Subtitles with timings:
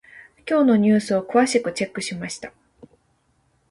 [0.49, 2.51] 今日のニュースを詳しくチェックしました。